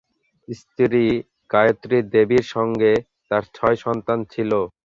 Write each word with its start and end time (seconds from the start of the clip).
স্ত্রী 0.47 1.05
গায়ত্রী 1.51 1.97
দেবীর 2.13 2.45
সঙ্গে 2.55 2.91
তাঁর 3.29 3.43
ছয় 3.55 3.77
সন্তান 3.85 4.19
ছিল। 4.33 4.51